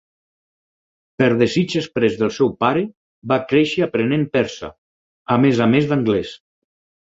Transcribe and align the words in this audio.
Per 1.21 1.27
desig 1.41 1.75
exprés 1.81 2.15
del 2.21 2.31
seu 2.37 2.49
pare, 2.65 2.83
va 3.33 3.37
créixer 3.53 3.85
aprenent 3.89 4.25
persa, 4.39 4.71
a 5.37 5.39
més 5.45 5.63
a 5.67 5.69
més 5.77 5.93
d'anglès. 5.93 6.35